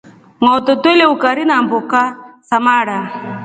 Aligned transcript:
Ngoto 0.41 0.71
twelya 0.81 1.05
ukari 1.13 1.43
namboka 1.45 1.99
za 2.47 2.57
mara. 2.65 2.99